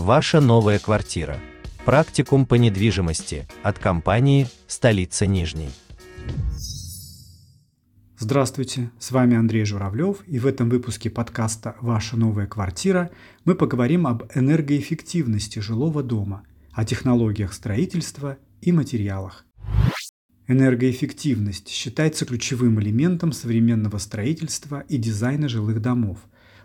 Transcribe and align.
Ваша 0.00 0.40
новая 0.40 0.78
квартира. 0.78 1.38
Практикум 1.84 2.46
по 2.46 2.54
недвижимости 2.54 3.46
от 3.62 3.78
компании 3.78 4.46
«Столица 4.66 5.26
Нижней». 5.26 5.68
Здравствуйте, 8.16 8.90
с 8.98 9.10
вами 9.10 9.36
Андрей 9.36 9.66
Журавлев, 9.66 10.26
и 10.26 10.38
в 10.38 10.46
этом 10.46 10.70
выпуске 10.70 11.10
подкаста 11.10 11.76
«Ваша 11.82 12.16
новая 12.16 12.46
квартира» 12.46 13.10
мы 13.44 13.54
поговорим 13.54 14.06
об 14.06 14.22
энергоэффективности 14.34 15.58
жилого 15.58 16.02
дома, 16.02 16.44
о 16.72 16.86
технологиях 16.86 17.52
строительства 17.52 18.38
и 18.62 18.72
материалах. 18.72 19.44
Энергоэффективность 20.48 21.68
считается 21.68 22.24
ключевым 22.24 22.80
элементом 22.80 23.32
современного 23.32 23.98
строительства 23.98 24.80
и 24.88 24.96
дизайна 24.96 25.50
жилых 25.50 25.82
домов, 25.82 26.20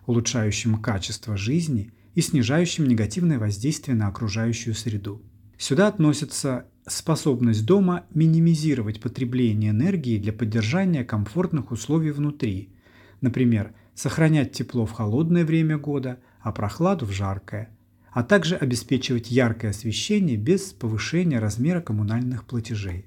улучшающим 0.05 0.81
качество 0.81 1.35
жизни 1.35 1.91
и 2.15 2.21
снижающим 2.21 2.87
негативное 2.87 3.37
воздействие 3.37 3.95
на 3.95 4.07
окружающую 4.07 4.73
среду. 4.73 5.21
Сюда 5.57 5.87
относится 5.87 6.65
способность 6.87 7.65
дома 7.65 8.05
минимизировать 8.13 8.99
потребление 8.99 9.71
энергии 9.71 10.17
для 10.17 10.33
поддержания 10.33 11.03
комфортных 11.03 11.71
условий 11.71 12.11
внутри, 12.11 12.73
например, 13.21 13.73
сохранять 13.93 14.53
тепло 14.53 14.85
в 14.85 14.91
холодное 14.91 15.45
время 15.45 15.77
года, 15.77 16.19
а 16.41 16.51
прохладу 16.51 17.05
в 17.05 17.11
жаркое, 17.11 17.69
а 18.11 18.23
также 18.23 18.55
обеспечивать 18.55 19.31
яркое 19.31 19.71
освещение 19.71 20.37
без 20.37 20.73
повышения 20.73 21.39
размера 21.39 21.81
коммунальных 21.81 22.45
платежей. 22.45 23.05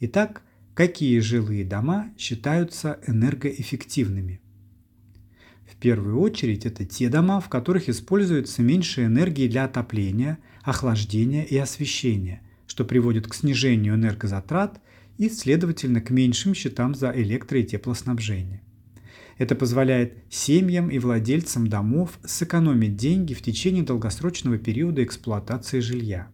Итак, 0.00 0.42
какие 0.74 1.18
жилые 1.20 1.64
дома 1.64 2.12
считаются 2.18 2.98
энергоэффективными? 3.06 4.41
В 5.72 5.76
первую 5.76 6.20
очередь 6.20 6.66
это 6.66 6.84
те 6.84 7.08
дома, 7.08 7.40
в 7.40 7.48
которых 7.48 7.88
используется 7.88 8.62
меньше 8.62 9.06
энергии 9.06 9.48
для 9.48 9.64
отопления, 9.64 10.38
охлаждения 10.62 11.44
и 11.44 11.56
освещения, 11.56 12.42
что 12.66 12.84
приводит 12.84 13.26
к 13.26 13.34
снижению 13.34 13.94
энергозатрат 13.94 14.80
и, 15.16 15.30
следовательно, 15.30 16.02
к 16.02 16.10
меньшим 16.10 16.54
счетам 16.54 16.94
за 16.94 17.10
электро- 17.10 17.58
и 17.58 17.64
теплоснабжение. 17.64 18.60
Это 19.38 19.54
позволяет 19.54 20.18
семьям 20.28 20.90
и 20.90 20.98
владельцам 20.98 21.66
домов 21.66 22.18
сэкономить 22.22 22.96
деньги 22.96 23.32
в 23.32 23.40
течение 23.40 23.82
долгосрочного 23.82 24.58
периода 24.58 25.02
эксплуатации 25.02 25.80
жилья. 25.80 26.28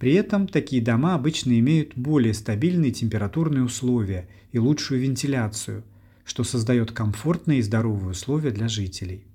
При 0.00 0.12
этом 0.14 0.48
такие 0.48 0.82
дома 0.82 1.14
обычно 1.14 1.56
имеют 1.60 1.94
более 1.94 2.34
стабильные 2.34 2.90
температурные 2.90 3.62
условия 3.62 4.28
и 4.50 4.58
лучшую 4.58 5.00
вентиляцию, 5.00 5.84
что 6.24 6.44
создает 6.44 6.92
комфортные 6.92 7.58
и 7.58 7.62
здоровые 7.62 8.10
условия 8.10 8.50
для 8.50 8.68
жителей. 8.68 9.26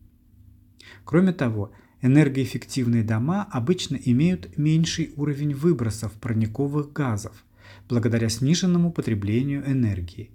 Кроме 1.06 1.34
того, 1.34 1.72
энергоэффективные 2.02 3.04
дома 3.04 3.48
обычно 3.52 3.96
имеют 3.96 4.58
меньший 4.58 5.14
уровень 5.16 5.54
выбросов 5.54 6.14
парниковых 6.14 6.94
газов 6.94 7.46
благодаря 7.88 8.30
сниженному 8.30 8.92
потреблению 8.92 9.70
энергии. 9.70 10.32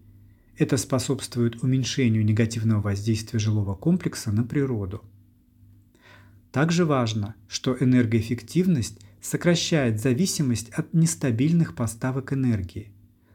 Это 0.56 0.77
способствует 0.77 1.62
уменьшению 1.62 2.24
негативного 2.24 2.80
воздействия 2.80 3.39
жилого 3.41 3.74
комплекса 3.74 4.30
на 4.30 4.44
природу. 4.44 5.02
Также 6.52 6.84
важно, 6.84 7.34
что 7.48 7.77
энергоэффективность 7.78 9.00
сокращает 9.20 10.00
зависимость 10.00 10.70
от 10.70 10.94
нестабильных 10.94 11.74
поставок 11.74 12.33
энергии. 12.33 12.92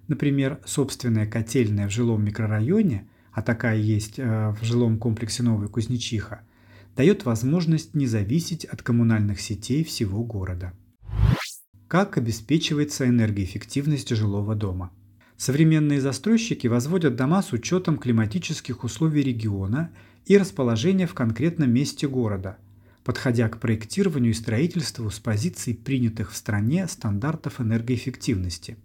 Например, 0.09 0.59
собственная 0.65 1.27
котельная 1.27 1.87
в 1.87 1.91
жилом 1.91 2.25
микрорайоне, 2.25 3.07
а 3.31 3.43
такая 3.43 3.77
есть 3.77 4.17
э, 4.17 4.55
в 4.59 4.63
жилом 4.65 4.97
комплексе 4.97 5.43
Новая 5.43 5.67
Кузнечиха, 5.67 6.41
дает 6.95 7.25
возможность 7.25 7.93
не 7.93 8.07
зависеть 8.07 8.65
от 8.65 8.81
коммунальных 8.81 9.39
сетей 9.39 9.83
всего 9.83 10.23
города. 10.23 10.73
Как 11.87 12.17
обеспечивается 12.17 13.07
энергоэффективность 13.07 14.09
жилого 14.09 14.55
дома? 14.55 14.91
Современные 15.37 16.01
застройщики 16.01 16.65
возводят 16.65 17.15
дома 17.15 17.43
с 17.43 17.53
учетом 17.53 17.99
климатических 17.99 18.83
условий 18.83 19.21
региона 19.21 19.91
и 20.25 20.39
расположения 20.39 21.05
в 21.05 21.13
конкретном 21.13 21.71
месте 21.71 22.07
города– 22.07 22.57
подходя 23.03 23.47
к 23.49 23.59
проектированию 23.59 24.31
и 24.31 24.35
строительству 24.35 25.09
с 25.09 25.19
позиций 25.19 25.73
принятых 25.73 26.31
в 26.31 26.35
стране 26.35 26.87
стандартов 26.87 27.61
энергоэффективности. 27.61 28.77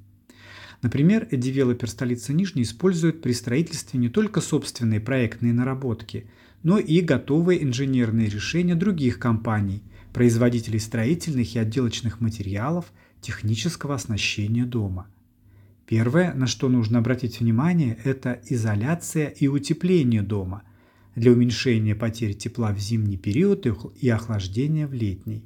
Например, 0.85 1.27
девелопер 1.31 1.89
столицы 1.89 2.35
Нижней 2.35 2.61
использует 2.61 3.23
при 3.23 3.33
строительстве 3.33 3.99
не 3.99 4.11
только 4.11 4.43
собственные 4.43 5.01
проектные 5.01 5.55
наработки, 5.55 6.27
но 6.63 6.77
и 6.79 7.01
готовые 7.01 7.65
инженерные 7.65 8.29
решения 8.29 8.75
других 8.75 9.19
компаний, 9.19 9.83
производителей 10.13 10.79
строительных 10.79 11.55
и 11.55 11.59
отделочных 11.59 12.21
материалов, 12.21 12.93
технического 13.23 13.95
оснащения 13.95 14.67
дома. 14.67 15.09
Первое, 15.87 16.35
на 16.35 16.47
что 16.47 16.69
нужно 16.69 16.99
обратить 16.99 17.41
внимание, 17.41 17.99
это 18.05 18.43
изоляция 18.51 19.29
и 19.29 19.49
утепление 19.49 20.21
дома– 20.21 20.65
для 21.17 21.31
уменьшения 21.33 21.95
потерь 21.95 22.35
тепла 22.35 22.75
в 22.75 22.79
зимний 22.79 23.17
период 23.17 23.67
и 23.95 24.09
охлаждения 24.11 24.87
в 24.87 24.93
летний. 24.93 25.45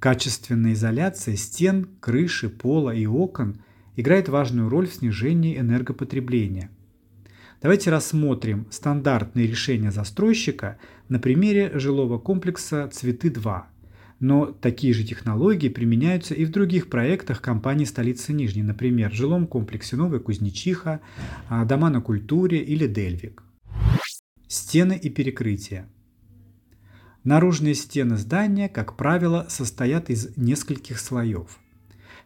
Качественная 0.00 0.72
изоляция 0.72 1.36
стен, 1.36 1.88
крыши, 2.00 2.50
пола 2.50 2.90
и 2.90 3.06
окон 3.06 3.62
играет 4.00 4.28
важную 4.28 4.68
роль 4.68 4.88
в 4.88 4.94
снижении 4.94 5.58
энергопотребления. 5.58 6.70
Давайте 7.62 7.90
рассмотрим 7.90 8.66
стандартные 8.70 9.46
решения 9.46 9.90
застройщика 9.90 10.78
на 11.08 11.18
примере 11.18 11.70
жилого 11.74 12.18
комплекса 12.18 12.88
«Цветы-2». 12.88 13.62
Но 14.18 14.46
такие 14.46 14.92
же 14.92 15.04
технологии 15.04 15.68
применяются 15.68 16.34
и 16.34 16.44
в 16.44 16.50
других 16.50 16.90
проектах 16.90 17.40
компании 17.40 17.84
столицы 17.84 18.32
Нижней, 18.32 18.62
например, 18.62 19.10
в 19.10 19.14
жилом 19.14 19.46
комплексе 19.46 19.96
Новая 19.96 20.20
Кузнечиха, 20.20 21.00
а, 21.48 21.64
Дома 21.64 21.90
на 21.90 22.00
культуре 22.00 22.58
или 22.58 22.86
Дельвик. 22.86 23.42
Стены 24.46 24.98
и 25.00 25.08
перекрытия. 25.08 25.88
Наружные 27.24 27.74
стены 27.74 28.16
здания, 28.16 28.68
как 28.68 28.96
правило, 28.96 29.46
состоят 29.48 30.10
из 30.10 30.36
нескольких 30.36 30.98
слоев. 30.98 31.58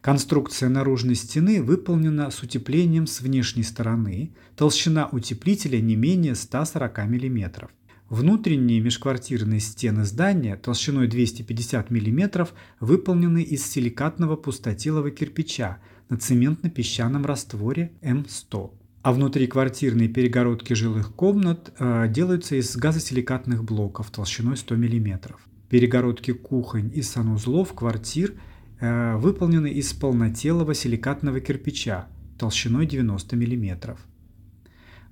Конструкция 0.04 0.68
наружной 0.68 1.14
стены 1.14 1.62
выполнена 1.62 2.30
с 2.30 2.42
утеплением 2.42 3.06
с 3.06 3.22
внешней 3.22 3.62
стороны, 3.62 4.34
толщина 4.54 5.08
утеплителя 5.10 5.80
не 5.80 5.96
менее 5.96 6.34
140 6.34 6.98
мм. 7.06 7.70
Внутренние 8.10 8.82
межквартирные 8.82 9.60
стены 9.60 10.04
здания 10.04 10.56
толщиной 10.56 11.08
250 11.08 11.90
мм 11.90 12.46
выполнены 12.80 13.42
из 13.42 13.64
силикатного 13.64 14.36
пустотелого 14.36 15.10
кирпича 15.10 15.78
на 16.10 16.18
цементно-песчаном 16.18 17.24
растворе 17.24 17.92
М100 18.02 18.72
а 19.00 19.12
внутриквартирные 19.12 20.08
перегородки 20.08 20.74
жилых 20.74 21.14
комнат 21.14 21.72
э, 21.78 22.08
делаются 22.08 22.56
из 22.56 22.76
газосиликатных 22.76 23.64
блоков 23.64 24.10
толщиной 24.10 24.58
100 24.58 24.76
мм. 24.76 25.36
Перегородки 25.70 26.34
кухонь 26.34 26.90
и 26.94 27.00
санузлов 27.00 27.72
квартир 27.72 28.34
э, 28.84 29.16
выполнены 29.16 29.68
из 29.72 29.92
полнотелого 29.92 30.74
силикатного 30.74 31.40
кирпича 31.40 32.06
толщиной 32.38 32.86
90 32.86 33.36
мм. 33.36 33.96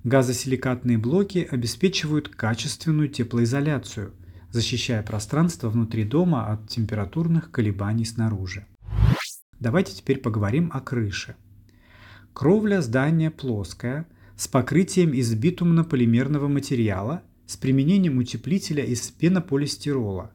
Газосиликатные 0.03 0.97
блоки 0.97 1.47
обеспечивают 1.49 2.29
качественную 2.29 3.09
теплоизоляцию, 3.09 4.13
защищая 4.51 5.01
пространство 5.01 5.69
внутри 5.69 6.03
дома 6.03 6.51
от 6.51 6.67
температурных 6.69 7.51
колебаний 7.51 8.05
снаружи. 8.05 8.65
Давайте 9.59 9.95
теперь 9.95 10.19
поговорим 10.19 10.69
о 10.73 10.81
крыше. 10.81 11.35
Кровля 12.33 12.81
здания 12.81 13.31
плоская, 13.31 14.05
с 14.35 14.47
покрытием 14.47 15.13
из 15.13 15.33
битумно-полимерного 15.33 16.47
материала, 16.47 17.23
с 17.45 17.55
применением 17.55 18.17
утеплителя 18.17 18.83
из 18.83 19.09
пенополистирола. 19.09 20.31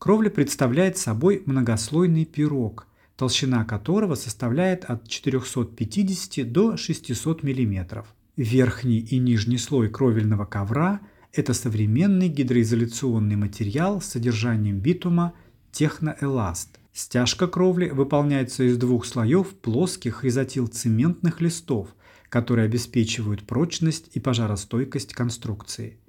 Кровля 0.00 0.30
представляет 0.30 0.96
собой 0.96 1.42
многослойный 1.44 2.24
пирог, 2.24 2.86
толщина 3.18 3.66
которого 3.66 4.14
составляет 4.14 4.86
от 4.86 5.06
450 5.06 6.50
до 6.50 6.78
600 6.78 7.42
мм. 7.42 8.06
Верхний 8.34 9.00
и 9.00 9.18
нижний 9.18 9.58
слой 9.58 9.90
кровельного 9.90 10.46
ковра– 10.46 11.02
это 11.34 11.52
современный 11.52 12.28
гидроизоляционный 12.28 13.36
материал 13.36 14.00
с 14.00 14.06
содержанием 14.06 14.80
битума 14.80 15.34
техноэласт. 15.70 16.78
Стяжка 16.94 17.46
кровли 17.46 17.90
выполняется 17.90 18.64
из 18.64 18.78
двух 18.78 19.04
слоев 19.04 19.48
плоских 19.48 20.24
изотилцементных 20.24 21.42
листов, 21.42 21.94
которые 22.30 22.64
обеспечивают 22.64 23.42
прочность 23.42 24.08
и 24.14 24.18
пожаростойкость 24.18 25.12
конструкции. 25.12 25.99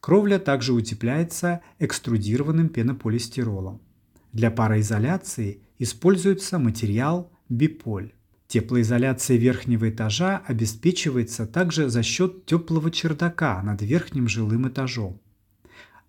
Кровля 0.00 0.38
также 0.38 0.72
утепляется 0.72 1.60
экструдированным 1.78 2.68
пенополистиролом. 2.68 3.80
Для 4.32 4.50
пароизоляции 4.50 5.60
используется 5.78 6.58
материал 6.58 7.32
биполь. 7.48 8.12
Теплоизоляция 8.46 9.36
верхнего 9.36 9.90
этажа 9.90 10.42
обеспечивается 10.46 11.46
также 11.46 11.90
за 11.90 12.02
счет 12.02 12.46
теплого 12.46 12.90
чердака 12.90 13.62
над 13.62 13.82
верхним 13.82 14.28
жилым 14.28 14.68
этажом. 14.68 15.20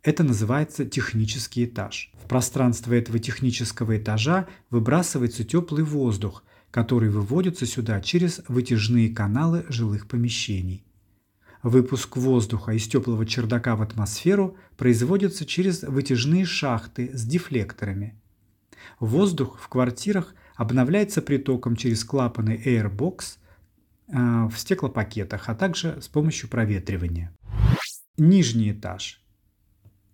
Это 0.04 0.24
называется 0.24 0.86
технический 0.86 1.66
этаж. 1.66 2.12
В 2.24 2.30
пространство 2.30 2.94
этого 2.94 3.20
технического 3.20 3.98
этажа 3.98 4.48
выбрасывается 4.70 5.44
теплый 5.44 5.84
воздух, 5.84 6.46
который 6.72 7.10
выводится 7.10 7.66
сюда 7.66 8.00
через 8.00 8.42
вытяжные 8.48 9.10
каналы 9.10 9.66
жилых 9.68 10.08
помещений. 10.08 10.86
Выпуск 11.62 12.16
воздуха 12.16 12.72
из 12.72 12.88
теплого 12.88 13.26
чердака 13.26 13.76
в 13.76 13.82
атмосферу 13.82 14.56
производится 14.78 15.46
через 15.46 15.84
вытяжные 15.84 16.46
шахты 16.46 17.12
с 17.14 17.26
дефлекторами. 17.26 18.16
Воздух 19.00 19.60
в 19.60 19.68
квартирах 19.68 20.34
обновляется 20.56 21.22
притоком 21.22 21.76
через 21.76 22.06
клапаны 22.06 22.62
Airbox 22.66 23.38
э, 24.08 24.48
в 24.48 24.54
стеклопакетах, 24.58 25.50
а 25.50 25.56
также 25.56 26.02
с 26.02 26.08
помощью 26.08 26.50
проветривания. 26.50 27.34
Нижний 28.18 28.72
этаж. 28.72 29.22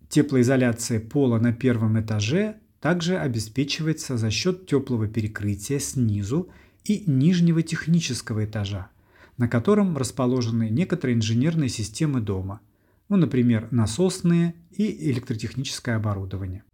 Теплоизоляция 0.08 1.00
пола 1.00 1.38
на 1.38 1.52
первом 1.52 2.00
этаже 2.00 2.56
также 2.80 3.18
обеспечивается 3.18 4.16
за 4.16 4.30
счет 4.30 4.66
теплого 4.66 5.08
перекрытия 5.08 5.78
снизу 5.78 6.48
и 6.84 7.02
нижнего 7.06 7.62
технического 7.62 8.44
этажа, 8.44 8.88
на 9.36 9.48
котором 9.48 9.96
расположены 9.96 10.68
некоторые 10.70 11.16
инженерные 11.16 11.68
системы 11.68 12.20
дома, 12.20 12.60
ну, 13.08 13.16
например, 13.16 13.68
насосные 13.70 14.54
и 14.70 15.10
электротехническое 15.10 15.96
оборудование. 15.96 16.64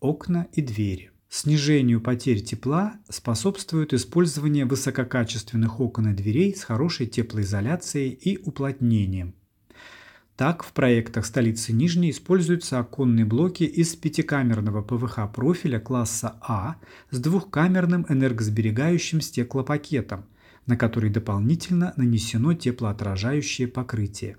Окна 0.00 0.46
и 0.52 0.62
двери. 0.62 1.10
Снижению 1.28 2.00
потерь 2.00 2.42
тепла 2.42 2.94
способствует 3.08 3.94
использование 3.94 4.66
высококачественных 4.66 5.80
окон 5.80 6.10
и 6.10 6.14
дверей 6.14 6.54
с 6.54 6.64
хорошей 6.64 7.06
теплоизоляцией 7.06 8.10
и 8.10 8.38
уплотнением– 8.38 9.34
так, 10.36 10.64
в 10.64 10.72
проектах 10.72 11.26
столицы 11.26 11.72
Нижней 11.72 12.10
используются 12.10 12.78
оконные 12.78 13.24
блоки 13.24 13.64
из 13.64 13.94
пятикамерного 13.94 14.82
ПВХ 14.82 15.30
профиля 15.32 15.78
класса 15.78 16.36
А 16.40 16.76
с 17.10 17.18
двухкамерным 17.18 18.06
энергосберегающим 18.08 19.20
стеклопакетом, 19.20 20.24
на 20.66 20.76
который 20.76 21.10
дополнительно 21.10 21.92
нанесено 21.96 22.54
теплоотражающее 22.54 23.68
покрытие. 23.68 24.36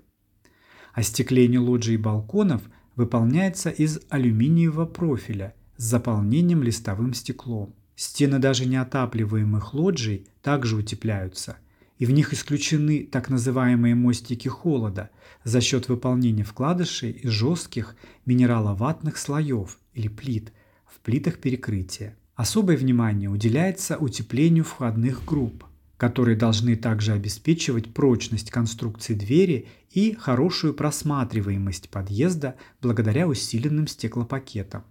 Остекление 0.92 1.60
лоджий 1.60 1.94
и 1.94 1.98
балконов 1.98 2.62
выполняется 2.96 3.70
из 3.70 4.00
алюминиевого 4.08 4.86
профиля 4.86 5.54
с 5.76 5.84
заполнением 5.84 6.62
листовым 6.62 7.14
стеклом. 7.14 7.74
Стены 7.96 8.38
даже 8.38 8.66
неотапливаемых 8.66 9.74
лоджий 9.74 10.26
также 10.42 10.76
утепляются, 10.76 11.56
и 11.98 12.06
в 12.06 12.10
них 12.10 12.32
исключены 12.32 13.04
так 13.04 13.28
называемые 13.28 13.94
мостики 13.94 14.48
холода 14.48 15.10
за 15.44 15.60
счет 15.60 15.88
выполнения 15.88 16.44
вкладышей 16.44 17.12
из 17.12 17.30
жестких 17.30 17.96
минераловатных 18.26 19.16
слоев 19.16 19.78
или 19.92 20.08
плит 20.08 20.52
в 20.86 21.00
плитах 21.00 21.38
перекрытия. 21.38 22.16
Особое 22.34 22.76
внимание 22.76 23.30
уделяется 23.30 23.96
утеплению 23.96 24.64
входных 24.64 25.24
групп, 25.24 25.64
которые 25.96 26.36
должны 26.36 26.76
также 26.76 27.12
обеспечивать 27.12 27.92
прочность 27.94 28.50
конструкции 28.50 29.14
двери 29.14 29.68
и 29.90 30.14
хорошую 30.14 30.74
просматриваемость 30.74 31.88
подъезда 31.90 32.56
благодаря 32.80 33.28
усиленным 33.28 33.86
стеклопакетам. 33.86 34.84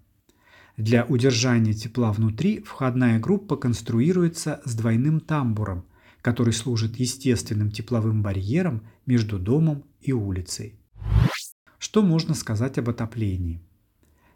Для 0.77 1.05
удержания 1.05 1.73
тепла 1.73 2.11
внутри 2.11 2.61
входная 2.61 3.19
группа 3.19 3.55
конструируется 3.57 4.61
с 4.65 4.73
двойным 4.73 5.19
тамбуром– 5.19 5.85
который 6.23 6.53
служит 6.53 6.95
естественным 6.95 7.69
тепловым 7.69 8.23
барьером 8.23 8.81
между 9.05 9.37
домом 9.37 9.83
и 10.01 10.13
улицей. 10.13 10.79
Что 11.77 12.01
можно 12.01 12.33
сказать 12.33 12.77
об 12.77 12.89
отоплении? 12.89 13.61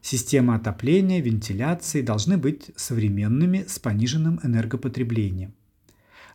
Системы 0.02 0.54
отопления, 0.54 1.22
вентиляции 1.22 2.02
должны 2.02 2.38
быть 2.38 2.72
современными 2.76 3.64
с 3.68 3.80
пониженным 3.80 4.40
энергопотреблением. 4.44 5.56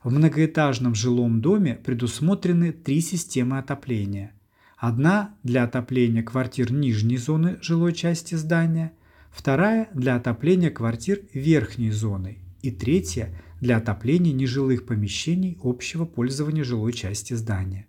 В 0.04 0.10
многоэтажном 0.10 0.96
жилом 0.96 1.40
доме 1.40 1.76
предусмотрены 1.76 2.72
три 2.72 3.00
системы 3.00 3.58
отопления. 3.58 4.32
Одна 4.76 5.37
для 5.44 5.62
отопления 5.62 6.25
квартир 6.25 6.72
нижней 6.72 7.19
зоны 7.19 7.58
жилой 7.62 7.93
части 7.93 8.34
здания, 8.34 8.93
вторая 9.31 9.88
для 9.94 10.16
отопления 10.16 10.70
квартир 10.70 11.20
верхней 11.32 11.93
зоны 11.93 12.38
и 12.62 12.72
третья 12.72 13.32
для 13.60 13.76
отопления 13.76 14.32
нежилых 14.32 14.87
помещений 14.87 15.56
общего 15.62 16.04
пользования 16.04 16.64
жилой 16.64 16.93
части 16.93 17.34
здания. 17.34 17.87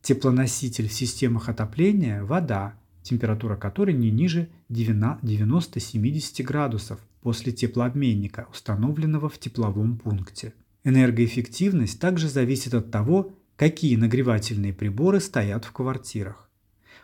Теплоноситель 0.00 0.88
в 0.88 0.94
системах 0.94 1.50
отопления– 1.50 2.22
вода, 2.24 2.78
температура 3.02 3.56
которой 3.56 3.94
не 3.94 4.10
ниже 4.10 4.48
90-70 4.70 6.42
градусов 6.42 7.00
после 7.20 7.52
теплообменника, 7.52 8.46
установленного 8.50 9.28
в 9.28 9.38
тепловом 9.38 9.98
пункте. 9.98 10.54
Энергоэффективность 10.84 12.00
также 12.00 12.28
зависит 12.28 12.74
от 12.74 12.90
того, 12.90 13.34
какие 13.56 13.96
нагревательные 13.96 14.72
приборы 14.72 15.20
стоят 15.20 15.64
в 15.64 15.72
квартирах. 15.72 16.48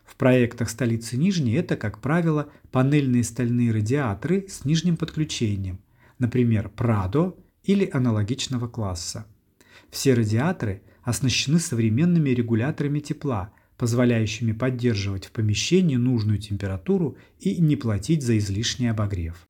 В 0.04 0.16
проектах 0.16 0.70
столицы 0.70 1.16
Нижней 1.16 1.54
это, 1.54 1.76
как 1.76 2.00
правило, 2.00 2.48
панельные 2.70 3.24
стальные 3.24 3.72
радиаторы 3.72 4.46
с 4.48 4.64
нижним 4.64 4.96
подключением, 4.96 5.80
например, 6.18 6.70
Pradо 6.74 7.36
или 7.62 7.88
аналогичного 7.90 8.68
класса. 8.68 9.26
Все 9.90 10.14
радиаторы 10.14 10.82
оснащены 11.02 11.58
современными 11.58 12.30
регуляторами 12.30 13.00
тепла, 13.00 13.52
позволяющими 13.76 14.52
поддерживать 14.52 15.26
в 15.26 15.32
помещении 15.32 15.96
нужную 15.96 16.38
температуру 16.38 17.16
и 17.40 17.60
не 17.60 17.76
платить 17.76 18.22
за 18.22 18.38
излишний 18.38 18.88
обогрев. 18.88 19.48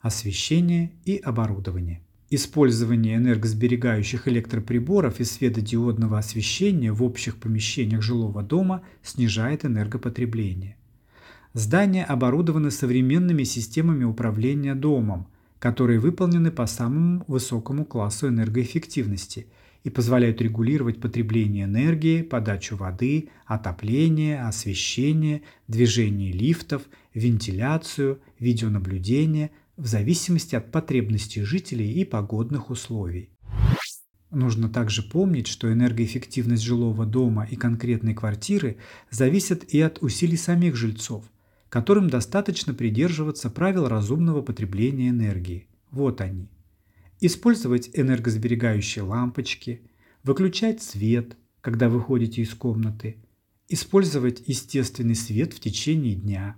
Освещение 0.00 0.92
и 1.04 1.16
оборудование. 1.16 2.03
Использование 2.36 3.14
энергосберегающих 3.14 4.26
электроприборов 4.26 5.20
и 5.20 5.24
светодиодного 5.24 6.18
освещения 6.18 6.90
в 6.90 7.00
общих 7.04 7.36
помещениях 7.36 8.02
жилого 8.02 8.42
дома 8.42 8.82
снижает 9.04 9.64
энергопотребление. 9.64 10.76
Здания 11.52 12.02
оборудованы 12.02 12.72
современными 12.72 13.44
системами 13.44 14.02
управления 14.02 14.74
домом, 14.74 15.28
которые 15.60 16.00
выполнены 16.00 16.50
по 16.50 16.66
самому 16.66 17.24
высокому 17.28 17.84
классу 17.84 18.26
энергоэффективности 18.26 19.46
и 19.84 19.90
позволяют 19.90 20.42
регулировать 20.42 21.00
потребление 21.00 21.66
энергии, 21.66 22.22
подачу 22.22 22.74
воды, 22.74 23.28
отопление, 23.46 24.42
освещение, 24.42 25.42
движение 25.68 26.32
лифтов, 26.32 26.82
вентиляцию, 27.14 28.18
видеонаблюдение 28.40 29.52
в 29.76 29.86
зависимости 29.86 30.54
от 30.54 30.70
потребностей 30.70 31.42
жителей 31.42 31.92
и 31.92 32.04
погодных 32.04 32.70
условий. 32.70 33.30
Нужно 34.30 34.68
также 34.68 35.02
помнить, 35.02 35.46
что 35.46 35.72
энергоэффективность 35.72 36.62
жилого 36.62 37.06
дома 37.06 37.46
и 37.48 37.56
конкретной 37.56 38.14
квартиры 38.14 38.78
зависит 39.10 39.72
и 39.72 39.80
от 39.80 40.02
усилий 40.02 40.36
самих 40.36 40.74
жильцов, 40.74 41.24
которым 41.68 42.10
достаточно 42.10 42.74
придерживаться 42.74 43.48
правил 43.48 43.88
разумного 43.88 44.42
потребления 44.42 45.10
энергии. 45.10 45.68
Вот 45.90 46.20
они. 46.20 46.48
Использовать 47.20 47.90
энергосберегающие 47.92 49.04
лампочки, 49.04 49.82
выключать 50.24 50.82
свет, 50.82 51.36
когда 51.60 51.88
выходите 51.88 52.42
из 52.42 52.52
комнаты, 52.54 53.16
использовать 53.68 54.42
естественный 54.46 55.14
свет 55.14 55.52
в 55.52 55.60
течение 55.60 56.16
дня, 56.16 56.56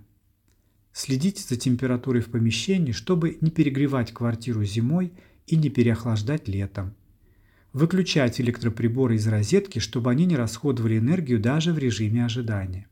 следить 0.97 1.39
за 1.39 1.55
температурой 1.55 2.21
в 2.21 2.31
помещении, 2.31 2.91
чтобы 2.91 3.37
не 3.41 3.51
перегревать 3.51 4.13
квартиру 4.13 4.63
зимой 4.63 5.13
и 5.45 5.55
не 5.55 5.69
переохлаждать 5.69 6.47
летом, 6.47 6.95
выключать 7.71 8.41
электроприборы 8.41 9.15
из 9.15 9.27
розетки, 9.27 9.79
чтобы 9.79 10.11
они 10.11 10.25
не 10.25 10.35
расходовали 10.35 10.97
энергию 10.97 11.39
даже 11.39 11.71
в 11.71 11.77
режиме 11.77 12.25
ожидания 12.25 12.87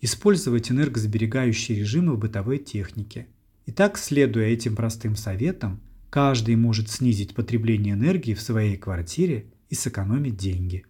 использовать 0.00 0.70
энергосберегающие 0.70 1.78
режимы 1.78 2.14
в 2.14 2.18
бытовой 2.18 2.58
технике. 2.58 3.26
Итак, 3.66 3.98
следуя 3.98 4.46
этим 4.46 4.76
простым 4.76 5.16
советам, 5.16 5.80
каждый 6.10 6.56
может 6.56 6.90
снизить 6.90 7.34
потребление 7.34 7.94
энергии 7.94 8.34
в 8.34 8.40
своей 8.40 8.76
квартире 8.76 9.46
и 9.68 9.74
сэкономить 9.74 10.36
деньги. 10.36 10.84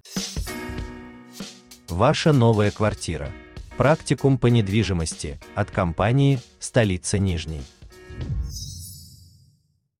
Ваша 1.88 2.32
новая 2.32 2.70
квартира. 2.70 3.30
Практикум 3.76 4.38
по 4.38 4.46
недвижимости 4.46 5.38
от 5.54 5.70
компании 5.70 6.38
«Столица 6.58 7.18
Нижней». 7.18 7.60